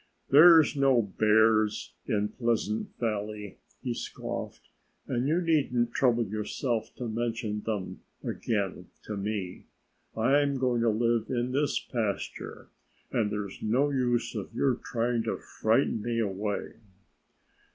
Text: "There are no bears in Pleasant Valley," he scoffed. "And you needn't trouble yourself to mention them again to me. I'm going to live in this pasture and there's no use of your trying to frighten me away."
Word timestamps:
"There 0.31 0.57
are 0.57 0.65
no 0.75 1.03
bears 1.19 1.93
in 2.07 2.29
Pleasant 2.29 2.89
Valley," 2.99 3.59
he 3.83 3.93
scoffed. 3.93 4.67
"And 5.05 5.27
you 5.27 5.41
needn't 5.41 5.91
trouble 5.93 6.25
yourself 6.25 6.91
to 6.95 7.07
mention 7.07 7.61
them 7.67 8.01
again 8.23 8.87
to 9.03 9.15
me. 9.15 9.65
I'm 10.17 10.57
going 10.57 10.81
to 10.81 10.89
live 10.89 11.29
in 11.29 11.51
this 11.51 11.77
pasture 11.79 12.69
and 13.11 13.31
there's 13.31 13.61
no 13.61 13.91
use 13.91 14.33
of 14.33 14.51
your 14.55 14.73
trying 14.73 15.21
to 15.25 15.37
frighten 15.37 16.01
me 16.01 16.17
away." 16.17 16.77